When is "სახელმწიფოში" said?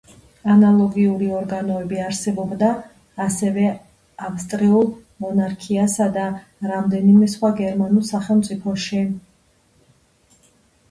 8.15-9.03